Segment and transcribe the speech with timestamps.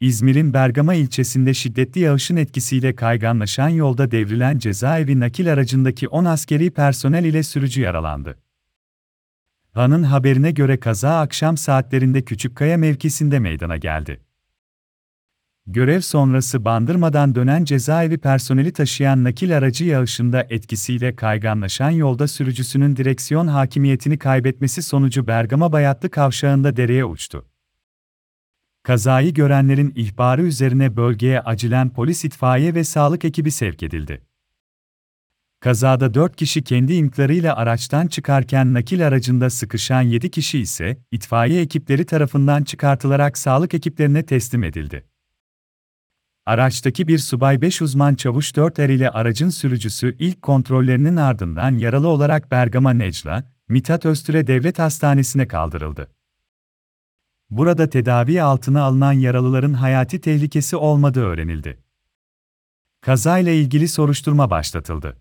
[0.00, 7.24] İzmir'in Bergama ilçesinde şiddetli yağışın etkisiyle kayganlaşan yolda devrilen cezaevi nakil aracındaki 10 askeri personel
[7.24, 8.38] ile sürücü yaralandı.
[9.72, 14.20] Han'ın haberine göre kaza akşam saatlerinde Küçükkaya mevkisinde meydana geldi.
[15.66, 23.46] Görev sonrası bandırmadan dönen cezaevi personeli taşıyan nakil aracı yağışında etkisiyle kayganlaşan yolda sürücüsünün direksiyon
[23.46, 27.49] hakimiyetini kaybetmesi sonucu Bergama Bayatlı kavşağında dereye uçtu.
[28.82, 34.22] Kazayı görenlerin ihbarı üzerine bölgeye acilen polis itfaiye ve sağlık ekibi sevk edildi.
[35.60, 42.06] Kazada 4 kişi kendi imklarıyla araçtan çıkarken nakil aracında sıkışan 7 kişi ise itfaiye ekipleri
[42.06, 45.04] tarafından çıkartılarak sağlık ekiplerine teslim edildi.
[46.46, 52.08] Araçtaki bir subay 5 uzman çavuş 4 er ile aracın sürücüsü ilk kontrollerinin ardından yaralı
[52.08, 56.08] olarak Bergama Necla, Mithat Öztürk'e devlet hastanesine kaldırıldı.
[57.50, 61.78] Burada tedavi altına alınan yaralıların hayati tehlikesi olmadığı öğrenildi.
[63.00, 65.16] Kazayla ilgili soruşturma başlatıldı.